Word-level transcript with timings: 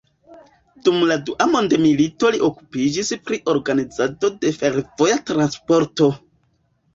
Dum 0.85 0.95
la 1.09 1.17
Dua 1.27 1.45
mondmilito 1.55 2.31
li 2.35 2.39
okupiĝis 2.47 3.11
pri 3.27 3.39
organizado 3.53 4.33
de 4.47 4.55
fervoja 4.63 5.21
transporto. 5.29 6.11